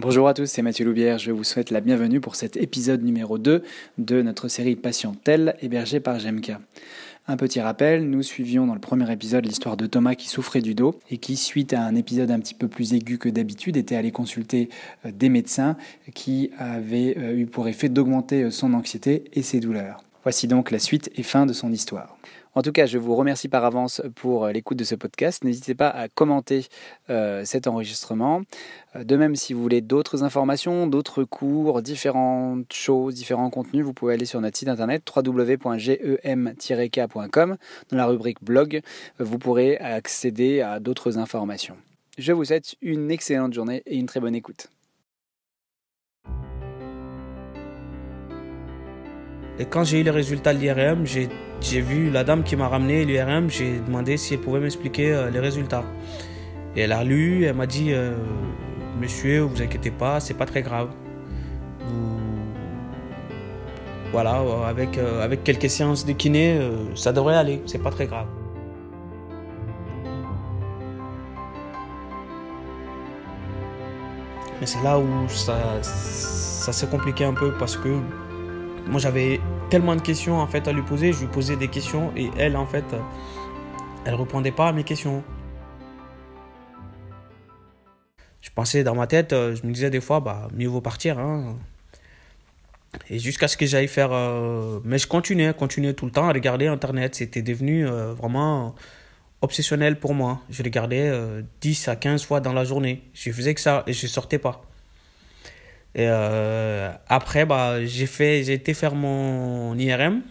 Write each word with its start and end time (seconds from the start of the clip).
Bonjour 0.00 0.26
à 0.26 0.34
tous, 0.34 0.46
c'est 0.46 0.60
Mathieu 0.60 0.84
Loubière. 0.84 1.18
Je 1.18 1.30
vous 1.30 1.44
souhaite 1.44 1.70
la 1.70 1.80
bienvenue 1.80 2.20
pour 2.20 2.34
cet 2.34 2.56
épisode 2.56 3.04
numéro 3.04 3.38
2 3.38 3.62
de 3.98 4.22
notre 4.22 4.48
série 4.48 4.74
Patientelle, 4.74 5.54
hébergée 5.62 6.00
par 6.00 6.18
GMK. 6.18 6.54
Un 7.28 7.36
petit 7.36 7.60
rappel, 7.60 8.10
nous 8.10 8.24
suivions 8.24 8.66
dans 8.66 8.74
le 8.74 8.80
premier 8.80 9.08
épisode 9.12 9.46
l'histoire 9.46 9.76
de 9.76 9.86
Thomas 9.86 10.16
qui 10.16 10.28
souffrait 10.28 10.62
du 10.62 10.74
dos 10.74 10.98
et 11.12 11.18
qui, 11.18 11.36
suite 11.36 11.74
à 11.74 11.82
un 11.84 11.94
épisode 11.94 12.32
un 12.32 12.40
petit 12.40 12.54
peu 12.54 12.66
plus 12.66 12.92
aigu 12.92 13.18
que 13.18 13.28
d'habitude, 13.28 13.76
était 13.76 13.94
allé 13.94 14.10
consulter 14.10 14.68
euh, 15.06 15.12
des 15.12 15.28
médecins 15.28 15.76
qui 16.12 16.50
avaient 16.58 17.16
euh, 17.16 17.36
eu 17.36 17.46
pour 17.46 17.68
effet 17.68 17.88
d'augmenter 17.88 18.42
euh, 18.42 18.50
son 18.50 18.74
anxiété 18.74 19.22
et 19.32 19.42
ses 19.42 19.60
douleurs. 19.60 20.02
Voici 20.24 20.48
donc 20.48 20.72
la 20.72 20.80
suite 20.80 21.12
et 21.14 21.22
fin 21.22 21.46
de 21.46 21.52
son 21.52 21.70
histoire. 21.70 22.18
En 22.54 22.62
tout 22.62 22.72
cas, 22.72 22.86
je 22.86 22.98
vous 22.98 23.14
remercie 23.14 23.48
par 23.48 23.64
avance 23.64 24.00
pour 24.14 24.46
l'écoute 24.48 24.78
de 24.78 24.84
ce 24.84 24.94
podcast. 24.94 25.44
N'hésitez 25.44 25.74
pas 25.74 25.88
à 25.88 26.08
commenter 26.08 26.66
cet 27.08 27.66
enregistrement. 27.66 28.42
De 28.94 29.16
même, 29.16 29.34
si 29.34 29.52
vous 29.52 29.62
voulez 29.62 29.80
d'autres 29.80 30.22
informations, 30.22 30.86
d'autres 30.86 31.24
cours, 31.24 31.82
différentes 31.82 32.72
choses, 32.72 33.14
différents 33.14 33.50
contenus, 33.50 33.84
vous 33.84 33.92
pouvez 33.92 34.14
aller 34.14 34.24
sur 34.24 34.40
notre 34.40 34.56
site 34.56 34.68
internet 34.68 35.02
www.gem-k.com. 35.14 35.76
Dans 37.90 37.96
la 37.96 38.06
rubrique 38.06 38.42
blog, 38.42 38.82
vous 39.18 39.38
pourrez 39.38 39.76
accéder 39.78 40.60
à 40.60 40.78
d'autres 40.78 41.18
informations. 41.18 41.76
Je 42.18 42.32
vous 42.32 42.44
souhaite 42.44 42.76
une 42.80 43.10
excellente 43.10 43.52
journée 43.52 43.82
et 43.86 43.96
une 43.96 44.06
très 44.06 44.20
bonne 44.20 44.36
écoute. 44.36 44.68
Et 49.58 49.66
quand 49.66 49.84
j'ai 49.84 50.00
eu 50.00 50.02
les 50.02 50.10
résultats 50.10 50.52
de 50.52 50.58
l'IRM, 50.58 51.06
j'ai 51.06 51.80
vu 51.80 52.10
la 52.10 52.24
dame 52.24 52.42
qui 52.42 52.56
m'a 52.56 52.66
ramené 52.66 53.04
l'IRM, 53.04 53.48
j'ai 53.48 53.78
demandé 53.78 54.16
si 54.16 54.34
elle 54.34 54.40
pouvait 54.40 54.58
m'expliquer 54.58 55.12
euh, 55.12 55.30
les 55.30 55.38
résultats. 55.38 55.84
Et 56.74 56.80
elle 56.82 56.92
a 56.92 57.04
lu, 57.04 57.44
elle 57.44 57.54
m'a 57.54 57.66
dit 57.66 57.92
euh, 57.92 58.16
Monsieur, 59.00 59.42
vous 59.42 59.62
inquiétez 59.62 59.92
pas, 59.92 60.18
c'est 60.18 60.34
pas 60.34 60.46
très 60.46 60.62
grave. 60.62 60.88
Voilà, 64.10 64.42
avec, 64.68 64.96
euh, 64.98 65.24
avec 65.24 65.42
quelques 65.42 65.70
séances 65.70 66.04
de 66.06 66.12
kiné, 66.12 66.60
ça 66.94 67.12
devrait 67.12 67.34
aller, 67.36 67.62
c'est 67.66 67.82
pas 67.82 67.90
très 67.90 68.06
grave. 68.06 68.26
Mais 74.60 74.66
c'est 74.66 74.82
là 74.82 74.98
où 74.98 75.28
ça, 75.28 75.56
ça 75.82 76.72
s'est 76.72 76.86
compliqué 76.86 77.24
un 77.24 77.34
peu 77.34 77.52
parce 77.58 77.76
que 77.76 77.98
moi 78.88 79.00
j'avais 79.00 79.40
tellement 79.70 79.96
de 79.96 80.00
questions 80.00 80.38
en 80.40 80.46
fait 80.46 80.68
à 80.68 80.72
lui 80.72 80.82
poser, 80.82 81.12
je 81.12 81.20
lui 81.20 81.28
posais 81.28 81.56
des 81.56 81.68
questions 81.68 82.12
et 82.16 82.30
elle 82.38 82.56
en 82.56 82.66
fait, 82.66 82.84
elle 84.04 84.14
répondait 84.14 84.52
pas 84.52 84.68
à 84.68 84.72
mes 84.72 84.84
questions 84.84 85.22
je 88.44 88.50
pensais 88.50 88.84
dans 88.84 88.94
ma 88.94 89.06
tête, 89.06 89.32
euh, 89.32 89.56
je 89.56 89.66
me 89.66 89.72
disais 89.72 89.88
des 89.88 90.02
fois, 90.02 90.20
bah, 90.20 90.48
mieux 90.54 90.68
vaut 90.68 90.82
partir. 90.82 91.18
Hein. 91.18 91.56
Et 93.08 93.18
jusqu'à 93.18 93.48
ce 93.48 93.56
que 93.56 93.64
j'aille 93.64 93.88
faire. 93.88 94.10
Euh, 94.12 94.80
mais 94.84 94.98
je 94.98 95.06
continuais, 95.06 95.54
continuais 95.54 95.94
tout 95.94 96.04
le 96.04 96.12
temps 96.12 96.28
à 96.28 96.32
regarder 96.32 96.66
Internet. 96.66 97.14
C'était 97.14 97.40
devenu 97.40 97.88
euh, 97.88 98.12
vraiment 98.12 98.74
obsessionnel 99.40 99.98
pour 99.98 100.12
moi. 100.12 100.42
Je 100.50 100.62
regardais 100.62 101.10
10 101.62 101.88
à 101.88 101.96
15 101.96 102.24
fois 102.24 102.40
dans 102.40 102.52
la 102.52 102.64
journée. 102.64 103.02
Je 103.14 103.32
faisais 103.32 103.54
que 103.54 103.60
ça 103.62 103.82
et 103.86 103.94
je 103.94 104.06
sortais 104.06 104.38
pas. 104.38 104.62
Et 105.94 106.06
après, 107.08 107.46
bah, 107.46 107.84
j'ai 107.84 108.06
fait, 108.06 108.42
j'ai 108.44 108.54
été 108.54 108.74
faire 108.74 108.94
mon 108.94 109.78
IRM. 109.78 110.22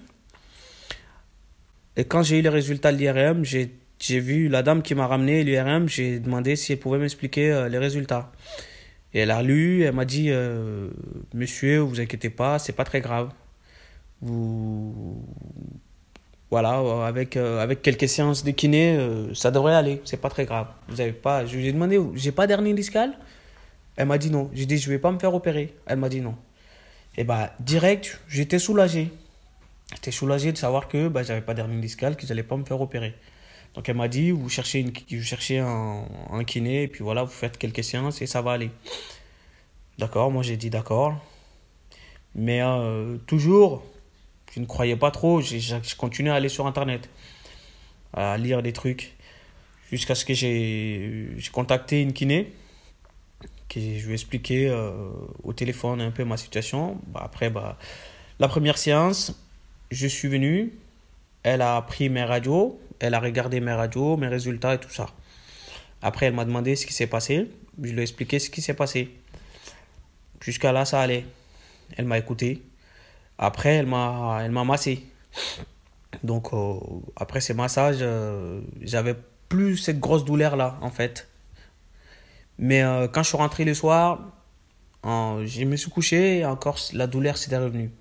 Et 1.96 2.06
quand 2.06 2.24
j'ai 2.24 2.40
eu 2.40 2.42
les 2.42 2.50
résultats 2.50 2.92
de 2.92 2.98
l'IRM, 2.98 3.46
j'ai 3.46 3.72
j'ai 4.04 4.20
vu 4.20 4.50
la 4.50 4.64
dame 4.64 4.82
qui 4.82 4.96
m'a 4.96 5.08
ramené 5.08 5.46
l'URM, 5.46 5.88
j'ai 5.88 6.20
demandé 6.20 6.58
si 6.58 6.74
elle 6.74 6.80
pouvait 6.80 6.98
m'expliquer 6.98 7.52
euh, 7.52 7.70
les 7.70 7.78
résultats. 7.78 8.34
Et 9.14 9.20
elle 9.20 9.32
a 9.32 9.42
lu, 9.42 9.84
elle 9.84 9.94
m'a 9.94 10.04
dit 10.04 10.28
euh, 10.30 10.90
Monsieur, 11.34 11.80
vous 11.80 12.02
inquiétez 12.02 12.30
pas, 12.30 12.60
c'est 12.60 12.74
pas 12.74 12.84
très 12.84 13.00
grave. 13.00 13.30
Vous. 14.22 15.24
Voilà, 16.52 16.84
avec, 17.08 17.38
euh, 17.38 17.62
avec 17.64 17.82
quelques 17.82 18.10
séances 18.10 18.44
de 18.44 18.52
kiné, 18.52 19.00
ça 19.34 19.52
devrait 19.52 19.74
aller, 19.74 20.02
c'est 20.04 20.22
pas 20.22 20.30
très 20.30 20.46
grave. 20.46 20.68
Vous 20.90 21.00
avez 21.00 21.14
pas. 21.14 21.46
Je 21.46 21.56
lui 21.56 21.68
ai 21.68 21.72
demandé 21.72 22.00
J'ai 22.16 22.34
pas 22.34 22.46
d'hernie 22.46 22.74
discale? 22.74 23.14
Elle 23.96 24.08
m'a 24.08 24.18
dit 24.18 24.32
non. 24.32 24.50
J'ai 24.54 24.66
dit 24.66 24.78
Je 24.78 24.90
vais 24.90 25.00
pas 25.00 25.12
me 25.12 25.20
faire 25.20 25.34
opérer. 25.34 25.74
Elle 25.86 25.98
m'a 25.98 26.10
dit 26.10 26.22
non. 26.22 26.36
Et 27.18 27.24
bah, 27.24 27.54
direct, 27.60 28.20
j'étais 28.28 28.60
soulagé. 28.60 29.12
J'étais 29.94 30.12
soulagé 30.12 30.52
de 30.52 30.58
savoir 30.58 30.88
que 30.88 31.08
bah, 31.08 31.24
j'avais 31.24 31.42
pas 31.42 31.54
d'hernie 31.54 31.80
discale, 31.80 32.16
qu'ils 32.16 32.30
n'allaient 32.30 32.44
pas 32.44 32.58
me 32.58 32.66
faire 32.66 32.82
opérer. 32.82 33.14
Donc 33.76 33.90
elle 33.90 33.96
m'a 33.96 34.08
dit, 34.08 34.32
vous 34.32 34.50
cherchez, 34.50 34.80
une, 34.80 34.92
vous 34.92 35.24
cherchez 35.24 35.60
un, 35.60 36.44
kiné, 36.46 36.84
et 36.84 36.88
puis 36.88 37.04
voilà, 37.04 37.24
vous 37.24 37.32
faites 37.32 37.58
quelques 37.58 37.84
séances 37.84 38.22
et 38.22 38.28
ça 38.28 38.42
va 38.42 38.52
aller. 38.52 38.70
D'accord, 39.98 40.32
moi 40.32 40.44
j'ai 40.44 40.58
dit 40.58 40.70
d'accord. 40.70 41.16
Mais 42.36 42.62
euh, 42.62 43.18
toujours, 43.26 43.84
je 44.54 44.60
ne 44.60 44.66
croyais 44.66 44.96
pas 44.96 45.12
trop, 45.12 45.42
je 45.42 45.96
continuais 45.96 46.32
à 46.32 46.36
aller 46.36 46.50
sur 46.50 46.68
Internet, 46.68 47.10
à 48.14 48.38
lire 48.38 48.62
des 48.62 48.74
trucs, 48.74 49.16
jusqu'à 49.92 50.16
ce 50.16 50.26
que 50.26 50.34
j'ai 50.34 51.36
contacté 51.52 52.02
une 52.02 52.14
kiné, 52.14 52.52
je 53.82 54.06
lui 54.06 54.12
ai 54.12 54.14
expliqué 54.14 54.70
euh, 54.70 54.92
au 55.44 55.54
téléphone 55.54 56.02
un 56.02 56.12
peu 56.12 56.24
ma 56.24 56.38
situation. 56.38 57.00
Bah, 57.08 57.22
après, 57.24 57.50
bah, 57.50 57.78
la 58.40 58.48
première 58.48 58.78
séance, 58.78 59.40
je 59.92 60.08
suis 60.08 60.28
venu, 60.28 60.74
elle 61.44 61.62
a 61.62 61.82
pris 61.82 62.10
mes 62.10 62.24
radios, 62.24 62.80
elle 63.00 63.14
a 63.14 63.20
regardé 63.20 63.60
mes 63.60 63.74
radios, 63.74 64.18
mes 64.18 64.28
résultats 64.28 64.76
et 64.76 64.80
tout 64.80 64.90
ça. 64.90 65.08
Après, 66.02 66.28
elle 66.28 66.34
m'a 66.34 66.46
demandé 66.46 66.76
ce 66.76 66.86
qui 66.86 66.94
s'est 66.94 67.08
passé. 67.08 67.50
Je 67.82 67.92
lui 67.92 68.00
ai 68.00 68.04
expliqué 68.04 68.40
ce 68.40 68.50
qui 68.50 68.62
s'est 68.62 68.74
passé. 68.74 69.10
Jusqu'à 70.42 70.72
là, 70.72 70.86
ça 70.86 71.02
allait. 71.02 71.26
Elle 71.98 72.06
m'a 72.06 72.18
écouté. 72.18 72.62
Après, 73.38 73.76
elle 73.76 73.88
m'a, 73.88 74.42
elle 74.44 74.52
m'a 74.52 74.64
massé. 74.64 75.06
Donc, 76.24 76.54
euh, 76.54 76.76
après 77.16 77.42
ces 77.42 77.54
massages, 77.54 77.98
euh, 78.02 78.62
j'avais 78.82 79.16
plus 79.50 79.78
cette 79.78 80.00
grosse 80.00 80.26
douleur-là, 80.26 80.78
en 80.82 80.90
fait. 80.90 81.28
Mais 82.60 82.84
euh, 82.84 83.08
quand 83.08 83.24
je 83.24 83.30
suis 83.30 83.38
rentré 83.38 83.66
le 83.66 83.74
soir, 83.74 84.20
je 85.04 85.64
me 85.66 85.76
suis 85.76 85.92
couché 85.92 86.40
et 86.40 86.46
encore 86.46 86.80
la 86.94 87.08
douleur 87.08 87.38
s'était 87.38 87.58
revenue. 87.58 87.92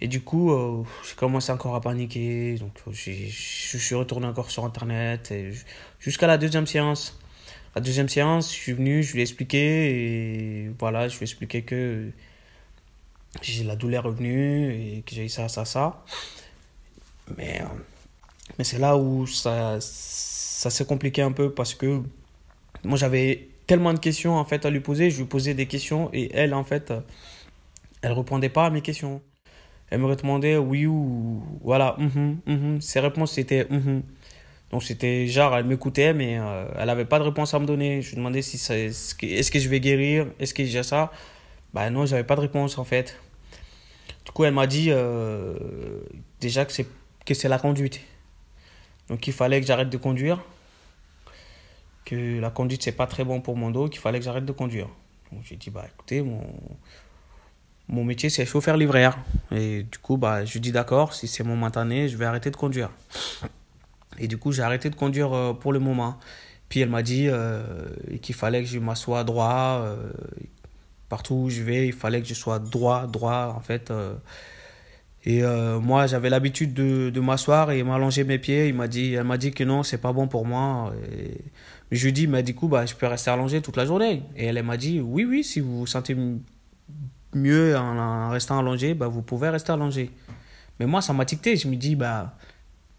Et 0.00 0.08
du 0.08 0.20
coup, 0.22 0.52
euh, 0.52 0.82
j'ai 1.08 1.14
commencé 1.14 1.52
encore 1.52 1.74
à 1.74 1.80
paniquer. 1.80 2.56
Donc, 2.56 2.72
je 2.90 3.78
suis 3.78 3.94
retourné 3.94 4.26
encore 4.26 4.50
sur 4.50 4.64
Internet. 4.64 5.32
Jusqu'à 5.98 6.26
la 6.26 6.38
deuxième 6.38 6.66
séance. 6.66 7.18
La 7.74 7.80
deuxième 7.80 8.08
séance, 8.08 8.50
je 8.50 8.56
suis 8.56 8.72
venu, 8.72 9.02
je 9.02 9.12
lui 9.12 9.20
ai 9.20 9.22
expliqué. 9.22 10.66
Et 10.66 10.70
voilà, 10.78 11.08
je 11.08 11.16
lui 11.16 11.22
ai 11.22 11.24
expliqué 11.24 11.62
que 11.62 12.10
j'ai 13.42 13.64
la 13.64 13.76
douleur 13.76 14.04
revenue 14.04 14.72
et 14.72 15.02
que 15.06 15.14
j'ai 15.14 15.28
ça, 15.28 15.48
ça, 15.48 15.64
ça. 15.64 16.04
Mais, 17.38 17.62
euh, 17.62 17.64
mais 18.58 18.64
c'est 18.64 18.78
là 18.78 18.96
où 18.96 19.26
ça, 19.26 19.78
ça 19.80 20.70
s'est 20.70 20.84
compliqué 20.84 21.22
un 21.22 21.32
peu 21.32 21.52
parce 21.52 21.74
que 21.74 22.02
moi, 22.84 22.98
j'avais 22.98 23.48
tellement 23.66 23.92
de 23.92 23.98
questions 23.98 24.36
en 24.36 24.44
fait 24.44 24.64
à 24.66 24.70
lui 24.70 24.80
poser. 24.80 25.10
Je 25.10 25.18
lui 25.18 25.26
posais 25.26 25.54
des 25.54 25.66
questions 25.66 26.10
et 26.12 26.30
elle, 26.34 26.54
en 26.54 26.64
fait, 26.64 26.92
elle 28.02 28.12
répondait 28.12 28.48
pas 28.48 28.66
à 28.66 28.70
mes 28.70 28.82
questions 28.82 29.20
elle 29.90 30.00
me 30.00 30.14
demandait 30.16 30.56
oui 30.56 30.86
ou 30.86 31.42
voilà. 31.62 31.96
Mm 31.98 32.80
Ses 32.80 33.00
réponses 33.00 33.32
c'était 33.32 33.64
mm 33.64 34.02
donc 34.72 34.82
c'était 34.82 35.28
genre 35.28 35.56
elle 35.56 35.66
m'écoutait 35.66 36.12
mais 36.12 36.36
euh, 36.40 36.66
elle 36.76 36.90
avait 36.90 37.04
pas 37.04 37.20
de 37.20 37.24
réponse 37.24 37.54
à 37.54 37.60
me 37.60 37.66
donner. 37.66 38.02
Je 38.02 38.10
lui 38.10 38.16
demandais 38.16 38.42
si 38.42 38.56
est-ce 38.56 39.14
que, 39.14 39.24
est 39.24 39.48
que 39.48 39.60
je 39.60 39.68
vais 39.68 39.78
guérir, 39.78 40.26
est-ce 40.40 40.52
que 40.52 40.64
j'ai 40.64 40.82
ça? 40.82 41.12
Bah 41.72 41.90
non, 41.90 42.06
j'avais 42.06 42.24
pas 42.24 42.34
de 42.34 42.40
réponse 42.40 42.76
en 42.78 42.84
fait. 42.84 43.16
Du 44.24 44.32
coup, 44.32 44.44
elle 44.44 44.54
m'a 44.54 44.66
dit 44.66 44.88
euh, 44.90 45.54
déjà 46.40 46.64
que 46.64 46.72
c'est 46.72 46.86
que 47.24 47.34
c'est 47.34 47.48
la 47.48 47.58
conduite. 47.58 48.00
Donc 49.08 49.28
il 49.28 49.32
fallait 49.32 49.60
que 49.60 49.66
j'arrête 49.66 49.90
de 49.90 49.96
conduire. 49.96 50.42
Que 52.04 52.40
la 52.40 52.50
conduite 52.50 52.82
c'est 52.82 52.92
pas 52.92 53.06
très 53.06 53.24
bon 53.24 53.40
pour 53.40 53.56
mon 53.56 53.70
dos, 53.70 53.88
qu'il 53.88 54.00
fallait 54.00 54.18
que 54.18 54.24
j'arrête 54.24 54.44
de 54.44 54.52
conduire. 54.52 54.88
Donc 55.32 55.42
j'ai 55.44 55.56
dit 55.56 55.70
bah 55.70 55.84
écoutez, 55.92 56.22
mon 57.88 58.04
métier 58.04 58.30
c'est 58.30 58.46
chauffeur 58.46 58.76
livreur. 58.76 59.16
Et 59.52 59.82
du 59.84 59.98
coup, 59.98 60.16
bah, 60.16 60.44
je 60.44 60.58
dis 60.58 60.72
d'accord, 60.72 61.14
si 61.14 61.28
c'est 61.28 61.44
momentané, 61.44 62.08
je 62.08 62.16
vais 62.16 62.24
arrêter 62.24 62.50
de 62.50 62.56
conduire. 62.56 62.90
Et 64.18 64.28
du 64.28 64.38
coup, 64.38 64.52
j'ai 64.52 64.62
arrêté 64.62 64.90
de 64.90 64.94
conduire 64.94 65.32
euh, 65.32 65.52
pour 65.52 65.72
le 65.72 65.80
moment. 65.80 66.18
Puis 66.68 66.80
elle 66.80 66.88
m'a 66.88 67.02
dit 67.02 67.26
euh, 67.28 67.62
qu'il 68.22 68.34
fallait 68.34 68.62
que 68.62 68.68
je 68.68 68.78
m'assoie 68.78 69.24
droit. 69.24 69.80
Euh, 69.82 70.12
partout 71.08 71.34
où 71.34 71.50
je 71.50 71.62
vais, 71.62 71.86
il 71.88 71.92
fallait 71.92 72.22
que 72.22 72.28
je 72.28 72.34
sois 72.34 72.58
droit, 72.58 73.06
droit 73.06 73.54
en 73.56 73.60
fait. 73.60 73.92
Et 75.26 75.42
moi, 75.80 76.06
j'avais 76.06 76.28
l'habitude 76.28 76.74
de, 76.74 77.08
de 77.08 77.20
m'asseoir 77.20 77.70
et 77.70 77.82
m'allonger 77.82 78.24
mes 78.24 78.38
pieds. 78.38 78.68
Il 78.68 78.74
m'a 78.74 78.88
dit, 78.88 79.14
elle 79.14 79.24
m'a 79.24 79.38
dit 79.38 79.52
que 79.52 79.64
non, 79.64 79.82
c'est 79.82 79.98
pas 79.98 80.12
bon 80.12 80.28
pour 80.28 80.44
moi. 80.44 80.92
Et, 81.12 81.40
je 81.90 82.04
lui 82.04 82.12
dit, 82.12 82.26
mais 82.26 82.42
du 82.42 82.54
coup, 82.54 82.68
bah, 82.68 82.86
je 82.86 82.94
peux 82.94 83.06
rester 83.06 83.30
allongé 83.30 83.60
toute 83.62 83.76
la 83.76 83.86
journée. 83.86 84.22
Et 84.36 84.46
elle, 84.46 84.62
m'a 84.62 84.76
dit, 84.76 85.00
oui, 85.00 85.24
oui, 85.24 85.44
si 85.44 85.60
vous 85.60 85.80
vous 85.80 85.86
sentez 85.86 86.16
mieux 87.34 87.76
en, 87.76 88.30
restant 88.30 88.58
allongé, 88.58 88.94
bah, 88.94 89.08
vous 89.08 89.22
pouvez 89.22 89.48
rester 89.48 89.72
allongé. 89.72 90.10
Mais 90.80 90.86
moi, 90.86 91.00
ça 91.00 91.12
m'a 91.12 91.24
ticté. 91.24 91.56
Je 91.56 91.68
me 91.68 91.76
dis, 91.76 91.94
bah, 91.94 92.36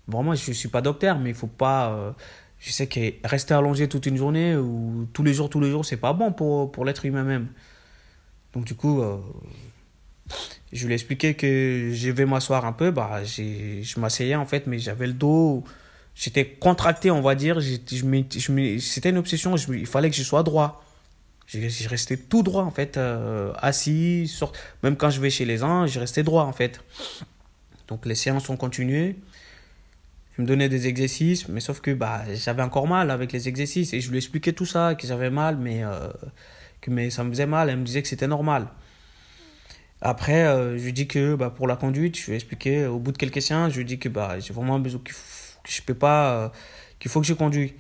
vraiment, 0.08 0.36
je 0.36 0.50
ne 0.50 0.54
suis 0.54 0.70
pas 0.70 0.82
docteur, 0.82 1.20
mais 1.20 1.32
il 1.32 1.36
faut 1.36 1.48
pas. 1.48 1.92
Euh, 1.92 2.12
je 2.60 2.72
sais 2.72 2.88
que 2.88 3.00
rester 3.28 3.54
allongé 3.54 3.90
toute 3.90 4.06
une 4.06 4.18
journée 4.18 4.56
ou 4.56 5.08
tous 5.14 5.24
les 5.24 5.34
jours, 5.34 5.50
tous 5.50 5.60
les 5.60 5.70
jours, 5.70 5.86
c'est 5.86 5.98
pas 5.98 6.14
bon 6.14 6.32
pour, 6.32 6.72
pour 6.72 6.86
l'être 6.86 7.06
humain 7.06 7.24
même. 7.24 7.48
Donc, 8.54 8.66
du 8.66 8.76
coup, 8.76 9.02
euh, 9.02 9.18
je 10.76 10.86
lui 10.86 10.94
ai 10.94 10.96
expliqué 10.96 11.34
que 11.34 11.92
je 11.94 12.10
vais 12.10 12.26
m'asseoir 12.26 12.66
un 12.66 12.74
peu. 12.74 12.92
Bah, 12.92 13.24
je 13.24 14.00
m'asseyais 14.00 14.36
en 14.36 14.46
fait, 14.46 14.68
mais 14.68 14.80
j'avais 14.80 15.08
le 15.08 15.14
dos. 15.14 15.64
J'étais 16.16 16.46
contracté, 16.46 17.12
on 17.12 17.22
va 17.22 17.36
dire. 17.36 17.60
C'était 17.62 19.10
une 19.10 19.18
obsession. 19.18 19.56
il 19.56 19.86
fallait 19.86 20.10
que 20.10 20.16
je 20.16 20.24
sois 20.24 20.44
droit. 20.44 20.84
Je, 21.48 21.88
restais 21.88 22.18
tout 22.18 22.42
droit 22.42 22.64
en 22.64 22.72
fait, 22.72 22.98
euh, 22.98 23.54
assis. 23.58 24.34
même 24.82 24.96
quand 24.96 25.12
je 25.12 25.22
vais 25.22 25.30
chez 25.30 25.46
les 25.46 25.62
uns, 25.62 25.86
je 25.86 26.00
restais 26.00 26.24
droit 26.24 26.44
en 26.44 26.54
fait. 26.54 26.82
Donc 27.88 28.06
les 28.06 28.16
séances 28.16 28.50
ont 28.50 28.58
continué. 28.58 29.16
Il 30.38 30.42
me 30.42 30.48
donnait 30.48 30.70
des 30.70 30.88
exercices, 30.88 31.48
mais 31.48 31.60
sauf 31.60 31.80
que 31.82 31.92
bah, 31.92 32.24
j'avais 32.34 32.64
encore 32.64 32.88
mal 32.88 33.12
avec 33.12 33.32
les 33.32 33.48
exercices. 33.48 33.94
Et 33.94 34.02
je 34.02 34.10
lui 34.10 34.18
expliquais 34.18 34.54
tout 34.54 34.66
ça, 34.66 34.96
que 34.96 35.08
j'avais 35.08 35.30
mal, 35.30 35.56
mais, 35.58 35.84
euh, 35.84 36.10
que 36.82 36.92
mais 36.92 37.10
ça 37.10 37.24
me 37.24 37.30
faisait 37.30 37.46
mal. 37.46 37.70
Elle 37.70 37.78
me 37.78 37.86
disait 37.86 38.02
que 38.02 38.08
c'était 38.08 38.28
normal. 38.28 38.68
Après, 40.06 40.44
euh, 40.46 40.78
je 40.78 40.84
lui 40.86 40.94
dis 40.94 41.08
que 41.08 41.34
bah, 41.36 41.50
pour 41.50 41.68
la 41.68 41.76
conduite, 41.76 42.16
je 42.18 42.26
lui 42.26 42.34
ai 42.34 42.36
expliqué 42.36 42.86
au 42.86 43.00
bout 43.00 43.12
de 43.12 43.18
quelques 43.18 43.42
séances, 43.42 43.74
je 43.74 43.82
lui 43.82 43.92
ai 43.92 43.98
que 43.98 44.08
bah, 44.08 44.40
j'ai 44.40 44.54
vraiment 44.54 44.78
besoin 44.80 45.02
que 45.04 45.12
je 45.68 45.82
peux 45.82 45.96
pas, 45.96 46.32
euh, 46.32 46.50
qu'il 47.00 47.10
faut 47.10 47.22
que 47.22 47.28
je 47.28 47.34
conduise. 47.34 47.72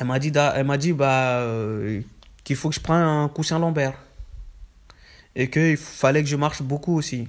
Elle 0.00 0.08
m'a 0.08 0.18
dit, 0.18 0.32
elle 0.56 0.66
m'a 0.66 0.76
dit 0.76 0.92
bah, 0.92 1.40
qu'il 2.42 2.56
faut 2.56 2.68
que 2.68 2.74
je 2.74 2.80
prenne 2.80 3.02
un 3.02 3.28
coussin 3.28 3.60
lombaire 3.60 3.94
et 5.36 5.48
qu'il 5.50 5.76
fallait 5.76 6.22
que 6.22 6.28
je 6.28 6.36
marche 6.36 6.62
beaucoup 6.62 6.96
aussi. 6.96 7.28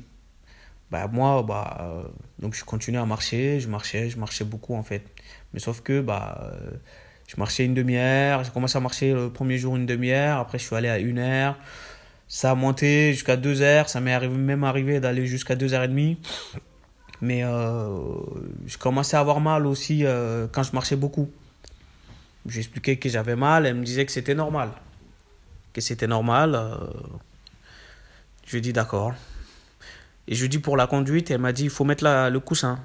Bah 0.91 1.07
moi 1.11 1.43
bah 1.43 1.77
euh, 1.81 2.03
donc 2.39 2.53
je 2.53 2.63
continuais 2.63 2.99
à 2.99 3.05
marcher 3.05 3.59
je 3.59 3.67
marchais 3.67 4.09
je 4.09 4.17
marchais 4.17 4.45
beaucoup 4.45 4.75
en 4.75 4.83
fait. 4.83 5.03
Mais 5.53 5.59
sauf 5.59 5.81
que 5.81 6.01
bah 6.01 6.39
euh, 6.43 6.71
je 7.27 7.35
marchais 7.37 7.65
une 7.65 7.73
demi-heure 7.73 8.43
j'ai 8.43 8.51
commencé 8.51 8.77
à 8.77 8.81
marcher 8.81 9.13
le 9.13 9.29
premier 9.31 9.57
jour 9.57 9.75
une 9.75 9.87
demi-heure 9.87 10.39
après 10.39 10.59
je 10.59 10.65
suis 10.65 10.75
allé 10.75 10.89
à 10.89 10.99
une 10.99 11.17
heure 11.17 11.57
ça 12.27 12.51
a 12.51 12.55
monté 12.55 13.13
jusqu'à 13.13 13.37
deux 13.37 13.61
heures 13.61 13.89
ça 13.89 13.99
m'est 14.01 14.13
arrivé 14.13 14.35
même 14.35 14.63
arrivé 14.63 14.99
d'aller 14.99 15.25
jusqu'à 15.27 15.55
deux 15.55 15.73
heures 15.73 15.83
et 15.83 15.87
demie. 15.87 16.17
Mais 17.21 17.43
euh, 17.43 17.87
je 18.67 18.77
commençais 18.77 19.15
à 19.15 19.21
avoir 19.21 19.39
mal 19.39 19.65
aussi 19.65 20.05
euh, 20.05 20.47
quand 20.51 20.63
je 20.63 20.73
marchais 20.73 20.97
beaucoup. 20.97 21.29
J'ai 22.45 22.59
expliqué 22.59 22.97
que 22.97 23.09
j'avais 23.09 23.35
mal 23.35 23.65
elle 23.65 23.75
me 23.75 23.83
disait 23.83 24.05
que 24.05 24.11
c'était 24.11 24.35
normal. 24.35 24.69
Que 25.73 25.81
c'était 25.81 26.07
normal 26.07 26.79
je 28.45 28.51
lui 28.51 28.57
ai 28.59 28.61
dit 28.61 28.73
d'accord. 28.73 29.13
Et 30.27 30.35
je 30.35 30.41
lui 30.41 30.49
dis 30.49 30.59
pour 30.59 30.77
la 30.77 30.87
conduite, 30.87 31.31
elle 31.31 31.41
m'a 31.41 31.51
dit 31.51 31.63
il 31.63 31.69
faut 31.69 31.83
mettre 31.83 32.03
la, 32.03 32.29
le 32.29 32.39
coussin. 32.39 32.79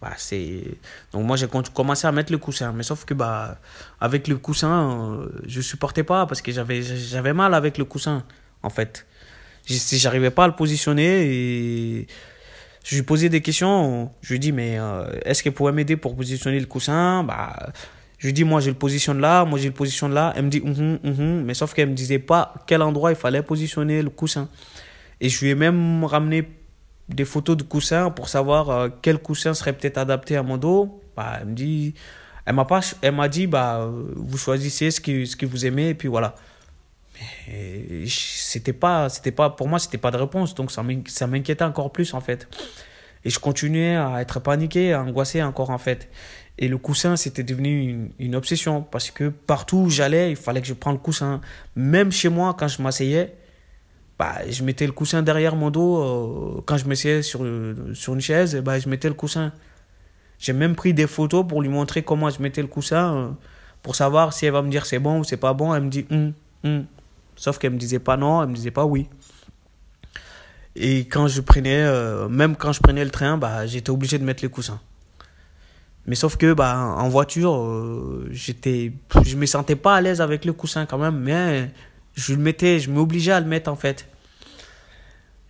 Bah, 0.00 0.12
c'est... 0.16 0.64
Donc 1.12 1.24
moi 1.26 1.36
j'ai 1.36 1.48
commencé 1.48 2.06
à 2.06 2.12
mettre 2.12 2.32
le 2.32 2.38
coussin. 2.38 2.72
Mais 2.72 2.82
sauf 2.82 3.04
que 3.04 3.14
bah, 3.14 3.58
avec 4.00 4.28
le 4.28 4.36
coussin, 4.36 5.18
euh, 5.20 5.28
je 5.46 5.60
supportais 5.60 6.04
pas 6.04 6.26
parce 6.26 6.42
que 6.42 6.52
j'avais, 6.52 6.82
j'avais 6.82 7.32
mal 7.32 7.54
avec 7.54 7.78
le 7.78 7.84
coussin 7.84 8.24
en 8.62 8.70
fait. 8.70 9.06
Si 9.66 9.98
j'arrivais 9.98 10.30
pas 10.30 10.44
à 10.44 10.48
le 10.48 10.56
positionner 10.56 12.06
je 12.84 12.96
lui 12.96 13.02
posais 13.02 13.28
des 13.28 13.40
questions, 13.40 14.10
je 14.22 14.32
lui 14.32 14.40
dis 14.40 14.52
mais 14.52 14.78
euh, 14.78 15.04
est-ce 15.24 15.42
qu'elle 15.42 15.52
pourrait 15.52 15.72
m'aider 15.72 15.96
pour 15.96 16.16
positionner 16.16 16.58
le 16.58 16.66
coussin? 16.66 17.22
Bah, 17.24 17.72
Je 18.18 18.26
lui 18.26 18.32
dis 18.32 18.44
moi 18.44 18.60
je 18.60 18.70
le 18.70 18.74
positionne 18.74 19.20
là, 19.20 19.44
moi 19.44 19.58
je 19.58 19.66
le 19.66 19.72
positionne 19.72 20.12
là. 20.14 20.32
Elle 20.36 20.44
me 20.44 20.50
dit 20.50 20.58
uh 20.58 20.72
-huh, 20.72 21.42
mais 21.44 21.54
sauf 21.54 21.74
qu'elle 21.74 21.90
me 21.90 21.94
disait 21.94 22.18
pas 22.18 22.54
quel 22.66 22.82
endroit 22.82 23.10
il 23.10 23.16
fallait 23.16 23.42
positionner 23.42 24.02
le 24.02 24.10
coussin. 24.10 24.48
Et 25.20 25.28
je 25.28 25.44
lui 25.44 25.50
ai 25.50 25.54
même 25.54 26.04
ramené 26.04 26.48
des 27.08 27.24
photos 27.24 27.56
de 27.56 27.62
coussins 27.62 28.10
pour 28.10 28.28
savoir 28.28 28.70
euh, 28.70 28.88
quel 29.02 29.18
coussin 29.18 29.54
serait 29.54 29.72
peut-être 29.72 29.98
adapté 29.98 30.36
à 30.36 30.42
mon 30.42 30.56
dos. 30.58 31.00
Bah, 31.16 31.38
elle 31.40 31.48
me 31.48 31.54
dit, 31.54 31.94
elle 32.46 32.54
m'a 32.54 32.64
pas, 32.64 32.80
elle 33.02 33.14
m'a 33.14 33.28
dit, 33.28 33.46
bah, 33.46 33.88
vous 34.16 34.38
choisissez 34.38 34.90
ce 34.90 35.00
que, 35.00 35.24
ce 35.24 35.36
que 35.36 35.46
vous 35.46 35.66
aimez 35.66 35.90
et 35.90 35.94
puis 35.94 36.08
voilà. 36.08 36.34
Mais 37.14 38.04
c'était 38.06 38.72
pas, 38.72 39.08
c'était 39.08 39.32
pas, 39.32 39.50
pour 39.50 39.68
moi, 39.68 39.78
c'était 39.78 39.98
pas 39.98 40.10
de 40.10 40.16
réponse. 40.16 40.54
Donc 40.54 40.70
ça 40.70 40.82
m'inquiétait 41.26 41.64
encore 41.64 41.92
plus 41.92 42.14
en 42.14 42.20
fait. 42.20 42.48
Et 43.24 43.30
je 43.30 43.38
continuais 43.38 43.96
à 43.96 44.20
être 44.20 44.40
paniqué, 44.40 44.92
à 44.92 45.02
angoissé 45.02 45.42
encore 45.42 45.70
en 45.70 45.78
fait. 45.78 46.08
Et 46.58 46.68
le 46.68 46.76
coussin, 46.78 47.16
c'était 47.16 47.42
devenu 47.42 48.10
une, 48.18 48.36
obsession 48.36 48.82
parce 48.82 49.10
que 49.10 49.28
partout 49.28 49.78
où 49.78 49.90
j'allais, 49.90 50.30
il 50.30 50.36
fallait 50.36 50.60
que 50.60 50.66
je 50.66 50.74
prenne 50.74 50.94
le 50.94 50.98
coussin. 50.98 51.40
Même 51.76 52.12
chez 52.12 52.28
moi, 52.28 52.54
quand 52.58 52.68
je 52.68 52.82
m'asseyais, 52.82 53.34
bah, 54.18 54.34
je 54.48 54.62
mettais 54.62 54.86
le 54.86 54.92
coussin 54.92 55.22
derrière 55.22 55.56
mon 55.56 55.70
dos. 55.70 55.98
Euh, 56.58 56.62
quand 56.66 56.76
je 56.76 56.86
m'essayais 56.86 57.22
sur, 57.22 57.40
sur 57.94 58.14
une 58.14 58.20
chaise, 58.20 58.56
bah, 58.56 58.78
je 58.78 58.88
mettais 58.88 59.08
le 59.08 59.14
coussin. 59.14 59.52
J'ai 60.38 60.52
même 60.52 60.74
pris 60.74 60.92
des 60.92 61.06
photos 61.06 61.46
pour 61.46 61.62
lui 61.62 61.68
montrer 61.68 62.02
comment 62.02 62.28
je 62.28 62.42
mettais 62.42 62.62
le 62.62 62.68
coussin, 62.68 63.14
euh, 63.14 63.28
pour 63.82 63.94
savoir 63.94 64.32
si 64.32 64.44
elle 64.44 64.52
va 64.52 64.62
me 64.62 64.70
dire 64.70 64.86
c'est 64.86 64.98
bon 64.98 65.20
ou 65.20 65.24
c'est 65.24 65.36
pas 65.36 65.54
bon. 65.54 65.72
Elle 65.72 65.84
me 65.84 65.88
dit 65.88 66.04
hum, 66.10 66.32
hum. 66.64 66.84
Sauf 67.42 67.58
qu'elle 67.58 67.72
me 67.72 67.76
disait 67.76 67.98
pas 67.98 68.16
non, 68.16 68.40
elle 68.40 68.50
me 68.50 68.54
disait 68.54 68.70
pas 68.70 68.84
oui. 68.84 69.08
Et 70.76 71.00
quand 71.00 71.26
je 71.26 71.40
prenais, 71.40 71.82
euh, 71.82 72.28
même 72.28 72.54
quand 72.54 72.70
je 72.70 72.80
prenais 72.80 73.04
le 73.04 73.10
train, 73.10 73.36
bah, 73.36 73.66
j'étais 73.66 73.90
obligé 73.90 74.16
de 74.16 74.24
mettre 74.24 74.44
les 74.44 74.48
coussins. 74.48 74.80
Mais 76.06 76.14
sauf 76.14 76.36
que 76.36 76.52
bah, 76.52 76.78
en 76.78 77.08
voiture, 77.08 77.68
j'étais, 78.30 78.92
je 79.26 79.34
me 79.36 79.46
sentais 79.46 79.74
pas 79.74 79.96
à 79.96 80.00
l'aise 80.00 80.20
avec 80.20 80.44
le 80.44 80.52
coussin 80.52 80.86
quand 80.86 80.98
même, 80.98 81.18
mais 81.18 81.72
je 82.14 82.32
le 82.32 82.38
mettais, 82.40 82.78
je 82.78 82.88
m'obligeais 82.92 83.32
à 83.32 83.40
le 83.40 83.46
mettre 83.46 83.72
en 83.72 83.76
fait. 83.76 84.06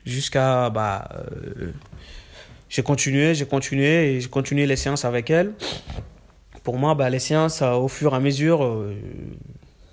Jusqu'à. 0.07 0.71
Bah, 0.71 1.11
euh, 1.15 1.73
j'ai 2.71 2.83
continué, 2.83 3.35
j'ai 3.35 3.45
continué 3.45 4.15
et 4.15 4.21
j'ai 4.23 4.31
continué 4.31 4.65
les 4.65 4.77
séances 4.77 5.05
avec 5.05 5.29
elle. 5.29 5.53
Pour 6.63 6.79
moi, 6.79 6.95
bah, 6.95 7.11
les 7.11 7.19
séances, 7.19 7.61
au 7.61 7.89
fur 7.89 8.15
et 8.15 8.17
à 8.17 8.21
mesure, 8.21 8.65
euh, 8.65 8.97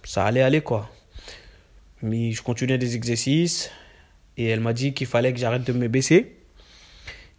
ça 0.05 0.23
allait 0.23 0.41
aller 0.41 0.61
quoi. 0.61 0.89
Mais 2.01 2.31
je 2.31 2.41
continuais 2.41 2.77
des 2.77 2.95
exercices 2.95 3.71
et 4.37 4.47
elle 4.47 4.61
m'a 4.61 4.73
dit 4.73 4.93
qu'il 4.93 5.07
fallait 5.07 5.33
que 5.33 5.39
j'arrête 5.39 5.63
de 5.63 5.73
me 5.73 5.87
baisser. 5.87 6.35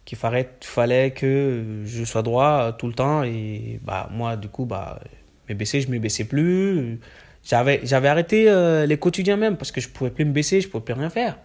Qu'il 0.05 0.17
fallait, 0.17 1.11
que 1.11 1.83
je 1.85 2.03
sois 2.03 2.21
droit 2.21 2.73
tout 2.73 2.87
le 2.87 2.93
temps 2.93 3.23
et 3.23 3.79
bah, 3.83 4.09
moi, 4.11 4.35
du 4.35 4.49
coup, 4.49 4.65
bah, 4.65 4.99
me 5.47 5.53
baisser, 5.53 5.81
je 5.81 5.89
me 5.89 5.99
baissais 5.99 6.25
plus 6.25 6.99
j'avais, 7.43 7.81
j'avais 7.83 8.07
arrêté 8.07 8.49
euh, 8.49 8.85
les 8.85 8.97
quotidiens 8.97 9.37
même 9.37 9.57
parce 9.57 9.71
que 9.71 9.81
je 9.81 9.89
pouvais 9.89 10.11
plus 10.11 10.25
me 10.25 10.31
baisser, 10.31 10.61
je 10.61 10.67
pouvais 10.67 10.83
plus 10.83 10.93
rien 10.93 11.09
faire. 11.09 11.37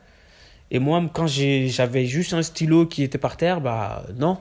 Et 0.71 0.79
moi, 0.79 1.03
quand 1.13 1.27
j'avais 1.27 2.07
juste 2.07 2.33
un 2.33 2.43
stylo 2.43 2.87
qui 2.87 3.05
était 3.05 3.19
par 3.19 3.37
terre, 3.37 3.61
bah 3.61 4.05
non, 4.17 4.39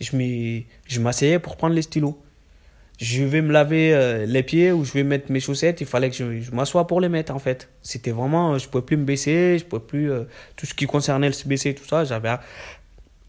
je 0.00 1.00
m'asseyais 1.00 1.38
pour 1.38 1.56
prendre 1.56 1.74
les 1.74 1.82
stylos. 1.82 2.20
Je 3.00 3.24
vais 3.24 3.40
me 3.40 3.52
laver 3.52 3.94
euh, 3.94 4.26
les 4.26 4.42
pieds 4.42 4.72
ou 4.72 4.84
je 4.84 4.92
vais 4.92 5.04
mettre 5.04 5.32
mes 5.32 5.40
chaussettes, 5.40 5.80
il 5.80 5.86
fallait 5.86 6.10
que 6.10 6.16
je, 6.16 6.40
je 6.40 6.50
m'assoie 6.50 6.86
pour 6.86 7.00
les 7.00 7.08
mettre 7.08 7.34
en 7.34 7.38
fait. 7.38 7.68
C'était 7.82 8.10
vraiment, 8.10 8.58
je 8.58 8.68
pouvais 8.68 8.84
plus 8.84 8.96
me 8.96 9.04
baisser, 9.04 9.58
je 9.58 9.64
pouvais 9.64 9.82
plus, 9.82 10.10
euh, 10.10 10.24
tout 10.56 10.66
ce 10.66 10.74
qui 10.74 10.86
concernait 10.86 11.28
le 11.28 11.32
se 11.32 11.48
baisser, 11.48 11.74
tout 11.74 11.86
ça, 11.86 12.04
j'avais, 12.04 12.34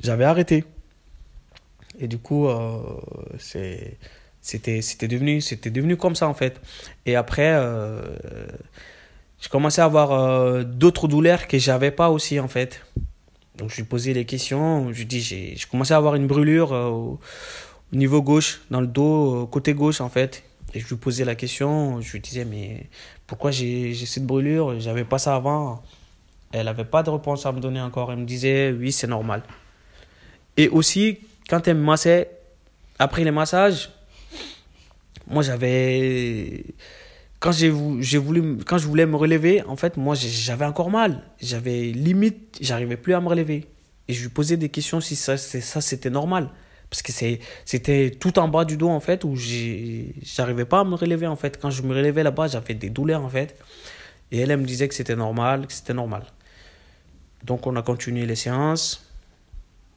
j'avais 0.02 0.26
arrêté. 0.26 0.66
Et 2.00 2.08
du 2.08 2.18
coup, 2.18 2.48
c'était 3.38 3.98
c'était 4.42 5.08
devenu 5.08 5.40
c'était 5.40 5.70
devenu 5.70 5.98
comme 5.98 6.16
ça 6.16 6.28
en 6.28 6.34
fait 6.34 6.60
et 7.06 7.16
après 7.16 7.54
euh, 7.54 8.02
je 9.40 9.50
à 9.82 9.86
avoir 9.86 10.12
euh, 10.12 10.64
d'autres 10.64 11.08
douleurs 11.08 11.48
que 11.48 11.58
j'avais 11.58 11.92
pas 11.92 12.10
aussi 12.10 12.40
en 12.40 12.48
fait 12.48 12.84
donc 13.58 13.70
je 13.70 13.78
lui 13.78 13.84
posais 13.84 14.14
les 14.14 14.26
questions 14.26 14.92
je 14.92 15.04
dis 15.04 15.22
j'ai 15.22 15.56
je 15.56 15.68
commençais 15.68 15.94
à 15.94 15.98
avoir 15.98 16.16
une 16.16 16.26
brûlure 16.26 16.74
euh, 16.74 17.18
au, 17.92 17.96
niveau 17.96 18.22
gauche 18.22 18.62
dans 18.70 18.82
le 18.82 18.88
dos 18.88 19.48
côté 19.48 19.74
gauche 19.74 20.02
en 20.02 20.10
fait. 20.10 20.44
Et 20.74 20.80
je 20.80 20.88
lui 20.88 20.96
posais 20.96 21.26
la 21.26 21.36
question 21.36 22.00
je 22.02 22.12
lui 22.14 22.20
disais 22.20 22.46
mais 22.46 22.90
pourquoi 23.28 23.52
j'ai 23.52 23.94
cette 23.94 24.26
brûlure? 24.26 24.80
J'avais 24.80 25.04
pas 25.04 25.18
ça 25.18 25.36
avant. 25.36 25.84
Elle 26.52 26.68
avait 26.68 26.86
pas 26.86 27.04
de 27.04 27.10
réponse 27.10 27.46
à 27.46 27.52
me 27.52 27.60
donner 27.60 27.82
encore. 27.82 28.12
Elle 28.12 28.20
me 28.20 28.26
disait 28.26 28.72
oui 28.72 28.92
c'est 28.92 29.08
normal. 29.08 29.44
Et 30.58 30.70
aussi 30.70 31.20
quand 31.50 31.68
elle 31.68 31.78
me 31.78 31.84
massait 31.84 32.30
après 33.00 33.24
les 33.24 33.32
massages 33.32 33.92
moi 35.28 35.44
j'avais 35.44 36.66
quand 37.40 37.52
je 37.52 38.18
voulais 38.18 39.06
me 39.06 39.16
relever 39.16 39.64
en 39.64 39.76
fait 39.76 39.98
moi 39.98 40.16
j'avais 40.16 40.66
encore 40.66 40.90
mal. 40.90 41.24
J'avais 41.42 41.92
limite 41.92 42.58
j'arrivais 42.62 42.98
plus 42.98 43.14
à 43.14 43.22
me 43.22 43.28
relever. 43.28 43.68
Et 44.08 44.14
je 44.14 44.22
lui 44.24 44.30
posais 44.30 44.58
des 44.58 44.70
questions 44.70 45.00
si 45.00 45.16
ça 45.16 45.38
c'était 45.38 46.10
normal 46.10 46.50
parce 46.92 47.02
que 47.02 47.14
c'était 47.64 48.12
tout 48.12 48.38
en 48.38 48.50
bas 48.50 48.66
du 48.66 48.76
dos 48.76 48.90
en 48.90 49.00
fait 49.00 49.24
où 49.24 49.36
j'arrivais 49.38 50.66
pas 50.66 50.82
à 50.82 50.84
me 50.84 50.96
relever 50.96 51.26
en 51.26 51.38
fait. 51.38 51.58
Quand 51.60 51.72
je 51.72 51.82
me 51.84 51.96
relevais 51.96 52.22
là-bas 52.22 52.48
j'avais 52.48 52.74
des 52.74 52.90
douleurs 52.90 53.24
en 53.24 53.30
fait. 53.30 53.58
Et 54.34 54.40
elle, 54.40 54.52
elle 54.52 54.60
me 54.60 54.66
disait 54.66 54.90
que 54.90 54.94
c'était 54.94 55.16
normal 55.16 55.68
que 55.68 55.74
c'était 55.74 55.94
normal. 55.94 56.24
Donc 57.46 57.66
on 57.66 57.78
a 57.78 57.82
continué 57.82 58.26
les 58.26 58.36
séances. 58.36 59.10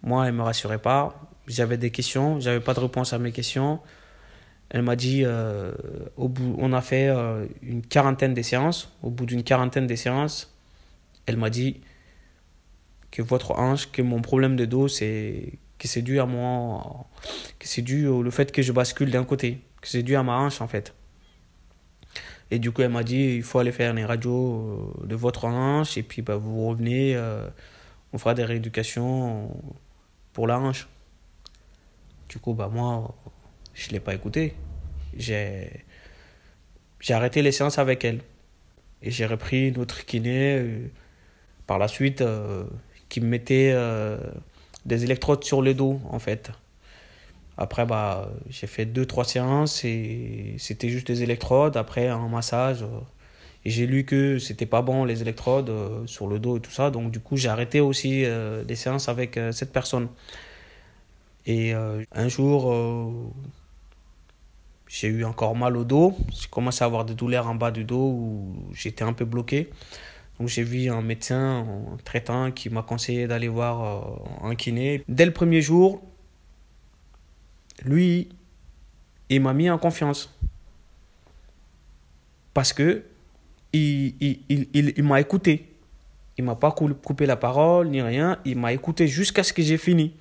Moi 0.05 0.29
elle 0.29 0.35
me 0.35 0.43
rassurait 0.43 0.79
pas. 0.79 1.21
J'avais 1.49 1.79
des 1.79 1.91
questions. 1.91 2.39
J'avais 2.39 2.61
pas 2.61 2.75
de 2.75 2.81
réponse 2.81 3.13
à 3.13 3.19
mes 3.19 3.33
questions. 3.33 3.81
Elle 4.71 4.83
m'a 4.83 4.97
dit, 4.97 5.23
euh, 5.25 5.73
au 6.17 6.29
bout, 6.29 6.57
on 6.59 6.73
a 6.73 6.81
fait 6.81 7.09
euh, 7.09 7.47
une 7.63 7.83
quarantaine 7.83 8.35
de 8.35 8.43
séances. 8.43 8.91
Au 9.03 9.11
bout 9.11 9.27
d'une 9.27 9.43
quarantaine 9.43 9.87
de 9.87 9.95
séances, 9.95 10.53
elle 11.27 11.37
m'a 11.37 11.51
dit 11.51 11.81
que 13.11 13.21
votre 13.21 13.53
hanche, 13.53 13.91
que 13.93 14.01
mon 14.01 14.23
problème 14.23 14.57
de 14.57 14.65
dos, 14.65 14.89
c'est 14.89 15.59
c'est 15.89 16.03
dû 16.03 16.21
à 16.21 16.27
moi, 16.27 17.07
c'est 17.61 17.83
dû 17.83 18.07
au 18.07 18.31
fait 18.31 18.53
que 18.53 18.63
je 18.63 18.73
bascule 18.73 19.11
d'un 19.11 19.25
côté, 19.25 19.61
que 19.81 19.89
c'est 19.89 20.03
dû 20.03 20.17
à 20.17 20.23
ma 20.23 20.37
hanche 20.37 20.61
en 20.61 20.69
fait. 20.69 20.95
Et 22.51 22.59
du 22.59 22.71
coup, 22.73 22.83
elle 22.83 22.91
m'a 22.91 23.03
dit, 23.03 23.37
il 23.37 23.43
faut 23.43 23.59
aller 23.59 23.73
faire 23.73 23.97
une 23.97 24.05
radio 24.05 24.95
de 25.05 25.17
votre 25.17 25.47
hanche, 25.47 25.97
et 25.97 26.03
puis 26.03 26.23
bah, 26.23 26.37
vous 26.37 26.69
revenez, 26.69 27.19
on 28.13 28.19
fera 28.19 28.35
des 28.35 28.45
rééducations 28.45 29.51
pour 30.33 30.47
la 30.47 30.59
hanche. 30.59 30.87
Du 32.29 32.39
coup, 32.39 32.55
bah, 32.55 32.69
moi, 32.73 33.15
je 33.75 33.89
ne 33.89 33.93
l'ai 33.93 34.01
pas 34.01 34.15
écouté. 34.15 34.55
J'ai 35.17 35.85
arrêté 37.09 37.43
les 37.43 37.53
séances 37.53 37.79
avec 37.79 38.05
elle. 38.05 38.21
Et 39.03 39.11
j'ai 39.11 39.27
repris 39.27 39.69
une 39.69 39.79
autre 39.79 40.05
kiné 40.07 40.59
euh, 40.59 40.89
par 41.67 41.79
la 41.79 41.89
suite 41.89 42.23
euh, 42.23 42.65
qui 43.11 43.21
me 43.21 43.27
mettait 43.27 43.73
euh, 43.75 44.17
des 44.87 45.05
électrodes 45.05 45.45
sur 45.45 45.63
le 45.63 45.75
dos, 45.75 46.01
en 46.11 46.19
fait. 46.19 46.51
Après, 47.57 47.87
bah, 47.87 48.31
j'ai 48.49 48.67
fait 48.67 48.85
deux, 48.87 49.07
trois 49.07 49.25
séances 49.25 49.85
et 49.85 50.57
c'était 50.59 50.89
juste 50.89 51.07
des 51.07 51.23
électrodes. 51.23 51.77
Après, 51.77 52.09
un 52.09 52.29
massage. 52.29 52.85
et 53.65 53.71
j'ai 53.71 53.87
lu 53.87 54.05
que 54.05 54.39
c'était 54.39 54.67
pas 54.67 54.83
bon 54.83 55.05
les 55.05 55.23
électrodes 55.23 55.71
sur 56.07 56.27
le 56.27 56.39
dos 56.39 56.57
et 56.59 56.61
tout 56.61 56.71
ça. 56.73 56.91
Donc, 56.91 57.11
du 57.13 57.21
coup, 57.21 57.37
j'ai 57.37 57.49
arrêté 57.49 57.81
aussi 57.81 58.25
des 58.67 58.77
séances 58.77 59.09
avec 59.09 59.39
cette 59.53 59.73
personne. 59.73 60.09
Et 61.47 61.73
un 61.75 62.29
jour, 62.29 62.73
j'ai 64.89 65.09
eu 65.09 65.25
encore 65.25 65.57
mal 65.57 65.77
au 65.77 65.85
dos. 65.85 66.17
J'ai 66.33 66.49
commencé 66.49 66.85
à 66.85 66.87
avoir 66.87 67.05
des 67.05 67.15
douleurs 67.15 67.49
en 67.49 67.57
bas 67.57 67.73
du 67.73 67.85
dos 67.85 68.11
où 68.11 68.55
j'étais 68.73 69.03
un 69.03 69.13
peu 69.13 69.25
bloqué. 69.25 69.71
Donc 70.39 70.49
j'ai 70.49 70.63
vu 70.63 70.91
un 70.91 71.03
médecin, 71.03 71.67
traitant, 72.05 72.51
qui 72.51 72.71
m'a 72.71 72.83
conseillé 72.83 73.27
d'aller 73.27 73.49
voir 73.49 74.19
euh, 74.43 74.49
un 74.49 74.55
kiné. 74.57 75.05
Dès 75.09 75.27
le 75.27 75.33
premier 75.33 75.63
jour, 75.63 76.03
lui, 77.85 78.29
il 79.29 79.41
m'a 79.41 79.53
mis 79.53 79.71
en 79.71 79.79
confiance. 79.79 80.37
Parce 82.53 82.73
que 82.73 83.05
il, 83.73 84.15
il, 84.21 84.41
il, 84.49 84.95
il 84.97 85.05
m'a 85.05 85.21
écouté. 85.21 85.71
Il 86.37 86.45
m'a 86.45 86.57
pas 86.57 86.73
coupé 86.73 87.27
la 87.27 87.37
parole 87.37 87.89
ni 87.89 88.03
rien. 88.03 88.39
Il 88.45 88.59
m'a 88.59 88.73
écouté 88.73 89.07
jusqu'à 89.07 89.45
ce 89.45 89.53
que 89.53 89.63
j'ai 89.63 89.79
fini. 89.79 90.15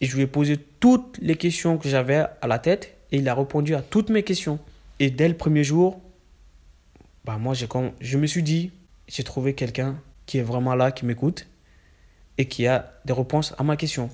Et 0.00 0.06
je 0.06 0.16
lui 0.16 0.22
ai 0.22 0.26
posé 0.26 0.56
toutes 0.80 1.18
les 1.20 1.36
questions 1.36 1.78
que 1.78 1.88
j'avais 1.88 2.24
à 2.40 2.46
la 2.46 2.58
tête 2.58 2.96
et 3.10 3.18
il 3.18 3.28
a 3.28 3.34
répondu 3.34 3.74
à 3.74 3.82
toutes 3.82 4.10
mes 4.10 4.22
questions. 4.22 4.58
Et 4.98 5.10
dès 5.10 5.28
le 5.28 5.36
premier 5.36 5.64
jour, 5.64 6.00
bah 7.24 7.38
moi, 7.38 7.54
je 7.54 8.18
me 8.18 8.26
suis 8.26 8.42
dit, 8.42 8.72
j'ai 9.08 9.24
trouvé 9.24 9.54
quelqu'un 9.54 10.00
qui 10.26 10.38
est 10.38 10.42
vraiment 10.42 10.74
là, 10.74 10.92
qui 10.92 11.04
m'écoute 11.04 11.46
et 12.38 12.48
qui 12.48 12.66
a 12.66 12.92
des 13.04 13.12
réponses 13.12 13.54
à 13.58 13.62
ma 13.62 13.76
question. 13.76 14.10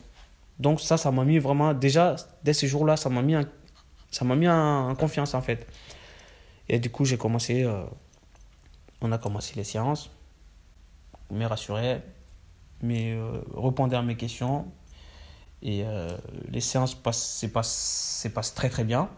Donc 0.58 0.80
ça, 0.80 0.96
ça 0.96 1.10
m'a 1.10 1.24
mis 1.24 1.38
vraiment, 1.38 1.74
déjà, 1.74 2.16
dès 2.42 2.52
ce 2.52 2.66
jour-là, 2.66 2.96
ça 2.96 3.08
m'a 3.08 3.22
mis, 3.22 3.36
ça 4.10 4.24
m'a 4.24 4.34
mis 4.34 4.48
en, 4.48 4.94
confiance 4.96 5.34
en 5.34 5.42
fait. 5.42 5.66
Et 6.68 6.78
du 6.78 6.90
coup, 6.90 7.04
j'ai 7.04 7.16
commencé, 7.16 7.62
euh, 7.62 7.84
on 9.00 9.12
a 9.12 9.18
commencé 9.18 9.54
les 9.56 9.64
séances, 9.64 10.10
me 11.30 11.44
rassurait, 11.46 12.02
mais 12.82 13.12
euh, 13.12 13.40
répondait 13.56 13.96
à 13.96 14.02
mes 14.02 14.16
questions, 14.16 14.66
et 15.62 15.82
euh, 15.84 16.16
les 16.48 16.60
séances 16.60 16.94
passent, 16.94 17.44
passent, 17.52 18.26
passent, 18.34 18.54
très 18.54 18.68
très 18.68 18.84
bien. 18.84 19.08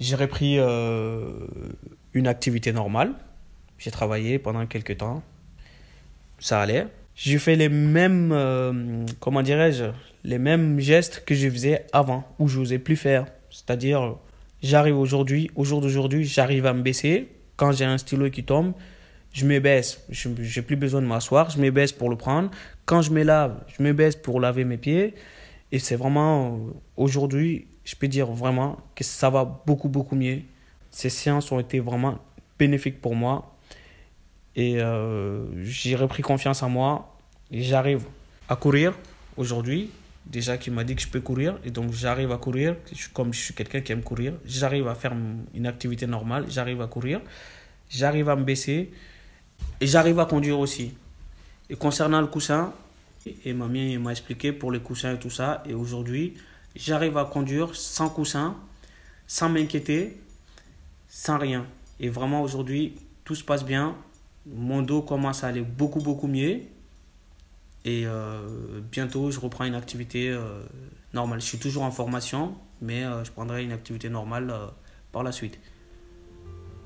J'ai 0.00 0.16
repris 0.16 0.58
euh, 0.58 1.46
une 2.12 2.26
activité 2.26 2.72
normale. 2.72 3.14
J'ai 3.82 3.90
travaillé 3.90 4.38
pendant 4.38 4.64
quelques 4.66 4.98
temps. 4.98 5.24
Ça 6.38 6.60
allait. 6.60 6.86
J'ai 7.16 7.38
fait 7.38 7.56
les 7.56 7.68
mêmes, 7.68 8.30
euh, 8.30 9.04
comment 9.18 9.42
dirais-je, 9.42 9.86
les 10.22 10.38
mêmes 10.38 10.78
gestes 10.78 11.24
que 11.26 11.34
je 11.34 11.48
faisais 11.50 11.84
avant, 11.92 12.24
où 12.38 12.46
je 12.46 12.60
n'osais 12.60 12.78
plus 12.78 12.94
faire. 12.94 13.26
C'est-à-dire, 13.50 14.14
j'arrive 14.62 14.96
aujourd'hui, 14.96 15.50
au 15.56 15.64
jour 15.64 15.80
d'aujourd'hui, 15.80 16.24
j'arrive 16.24 16.66
à 16.66 16.74
me 16.74 16.82
baisser. 16.82 17.26
Quand 17.56 17.72
j'ai 17.72 17.84
un 17.84 17.98
stylo 17.98 18.30
qui 18.30 18.44
tombe, 18.44 18.72
je 19.32 19.46
me 19.46 19.58
baisse, 19.58 20.04
je 20.10 20.28
n'ai 20.28 20.62
plus 20.62 20.76
besoin 20.76 21.02
de 21.02 21.06
m'asseoir, 21.06 21.50
je 21.50 21.58
me 21.58 21.70
baisse 21.72 21.90
pour 21.90 22.08
le 22.08 22.14
prendre. 22.16 22.52
Quand 22.84 23.02
je 23.02 23.10
me 23.10 23.24
lave, 23.24 23.64
je 23.76 23.82
me 23.82 23.92
baisse 23.92 24.14
pour 24.14 24.38
laver 24.38 24.64
mes 24.64 24.76
pieds. 24.76 25.14
Et 25.72 25.80
c'est 25.80 25.96
vraiment, 25.96 26.60
aujourd'hui, 26.96 27.66
je 27.82 27.96
peux 27.96 28.06
dire 28.06 28.30
vraiment 28.30 28.76
que 28.94 29.02
ça 29.02 29.28
va 29.28 29.44
beaucoup, 29.66 29.88
beaucoup 29.88 30.14
mieux. 30.14 30.42
Ces 30.92 31.10
séances 31.10 31.50
ont 31.50 31.58
été 31.58 31.80
vraiment 31.80 32.18
bénéfiques 32.60 33.00
pour 33.00 33.16
moi. 33.16 33.51
Et 34.56 34.80
euh, 34.80 35.44
j'ai 35.62 35.96
repris 35.96 36.22
confiance 36.22 36.62
en 36.62 36.68
moi. 36.68 37.16
Et 37.50 37.62
j'arrive 37.62 38.04
à 38.48 38.56
courir 38.56 38.94
aujourd'hui. 39.36 39.90
Déjà, 40.24 40.56
qui 40.56 40.70
m'a 40.70 40.84
dit 40.84 40.94
que 40.94 41.02
je 41.02 41.08
peux 41.08 41.20
courir. 41.20 41.58
Et 41.64 41.70
donc, 41.70 41.92
j'arrive 41.92 42.30
à 42.32 42.38
courir. 42.38 42.76
Comme 43.12 43.32
je 43.34 43.40
suis 43.40 43.54
quelqu'un 43.54 43.80
qui 43.80 43.92
aime 43.92 44.02
courir, 44.02 44.34
j'arrive 44.44 44.88
à 44.88 44.94
faire 44.94 45.14
une 45.54 45.66
activité 45.66 46.06
normale. 46.06 46.46
J'arrive 46.48 46.80
à 46.80 46.86
courir. 46.86 47.20
J'arrive 47.90 48.28
à 48.28 48.36
me 48.36 48.44
baisser. 48.44 48.90
Et 49.80 49.86
j'arrive 49.86 50.18
à 50.20 50.26
conduire 50.26 50.58
aussi. 50.58 50.94
Et 51.68 51.76
concernant 51.76 52.20
le 52.20 52.26
coussin, 52.26 52.72
et 53.44 53.52
ma 53.52 53.66
mère 53.66 54.00
m'a 54.00 54.10
expliqué 54.10 54.52
pour 54.52 54.72
les 54.72 54.80
coussins 54.80 55.14
et 55.14 55.18
tout 55.18 55.30
ça. 55.30 55.62
Et 55.66 55.74
aujourd'hui, 55.74 56.34
j'arrive 56.74 57.16
à 57.16 57.24
conduire 57.24 57.74
sans 57.74 58.08
coussin, 58.08 58.56
sans 59.26 59.48
m'inquiéter, 59.48 60.20
sans 61.08 61.38
rien. 61.38 61.66
Et 62.00 62.08
vraiment 62.08 62.42
aujourd'hui, 62.42 62.94
tout 63.24 63.34
se 63.34 63.44
passe 63.44 63.64
bien. 63.64 63.96
Mon 64.46 64.82
dos 64.82 65.02
commence 65.02 65.44
à 65.44 65.48
aller 65.48 65.62
beaucoup, 65.62 66.00
beaucoup 66.00 66.26
mieux. 66.26 66.60
Et 67.84 68.04
euh, 68.06 68.80
bientôt, 68.90 69.30
je 69.30 69.40
reprends 69.40 69.64
une 69.64 69.74
activité 69.74 70.30
euh, 70.30 70.62
normale. 71.14 71.40
Je 71.40 71.46
suis 71.46 71.58
toujours 71.58 71.82
en 71.82 71.90
formation, 71.90 72.54
mais 72.80 73.04
euh, 73.04 73.24
je 73.24 73.32
prendrai 73.32 73.64
une 73.64 73.72
activité 73.72 74.08
normale 74.08 74.52
par 75.10 75.22
la 75.22 75.32
suite. 75.32 75.58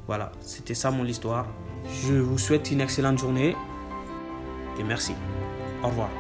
Voilà, 0.06 0.32
c'était 0.40 0.74
ça 0.74 0.90
mon 0.90 1.04
histoire. 1.04 1.46
Je 2.06 2.14
vous 2.14 2.38
souhaite 2.38 2.70
une 2.70 2.80
excellente 2.80 3.18
journée 3.18 3.56
et 4.78 4.84
merci. 4.84 5.12
Au 5.82 5.88
revoir. 5.88 6.10